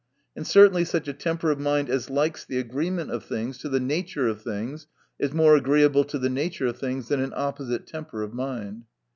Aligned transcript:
And 0.35 0.47
certainly 0.47 0.83
such 0.83 1.07
a 1.07 1.13
temper 1.13 1.51
of 1.51 1.59
mind 1.59 1.87
as 1.87 2.09
likes 2.09 2.43
the 2.43 2.57
agreement 2.57 3.11
of 3.11 3.23
things 3.23 3.59
to 3.59 3.69
the 3.69 3.79
nature 3.79 4.27
of 4.27 4.41
things, 4.41 4.87
is 5.19 5.31
more 5.31 5.55
agreeable 5.55 6.05
to 6.05 6.17
the 6.17 6.27
nature 6.27 6.65
of 6.65 6.79
things 6.79 7.09
than 7.09 7.19
an 7.21 7.33
opposite 7.35 7.85
temper 7.85 8.23
of 8.23 8.33
mind. 8.33 8.85